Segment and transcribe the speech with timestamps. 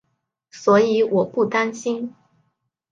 [0.49, 2.15] 所以我不担心